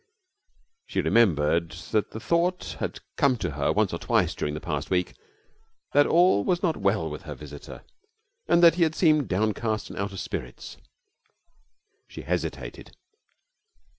She 0.87 0.99
remembered 0.99 1.73
that 1.91 2.09
the 2.09 2.19
thought 2.19 2.77
had 2.79 3.01
come 3.17 3.37
to 3.37 3.51
her 3.51 3.71
once 3.71 3.93
or 3.93 3.99
twice 3.99 4.33
during 4.33 4.55
the 4.55 4.59
past 4.59 4.89
week 4.89 5.13
that 5.93 6.07
all 6.07 6.43
was 6.43 6.63
not 6.63 6.75
well 6.75 7.07
with 7.07 7.21
her 7.21 7.35
visitor, 7.35 7.83
and 8.47 8.63
that 8.63 8.73
he 8.73 8.81
had 8.81 8.95
seemed 8.95 9.27
downcast 9.27 9.91
and 9.91 9.99
out 9.99 10.11
of 10.11 10.19
spirits. 10.19 10.77
She 12.07 12.23
hesitated. 12.23 12.97